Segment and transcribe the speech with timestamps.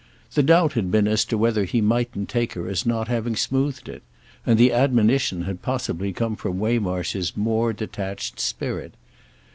[0.33, 3.87] The doubt had been as to whether he mightn't take her as not having smoothed
[3.87, 8.95] it—and the admonition had possibly come from Waymarsh's more detached spirit.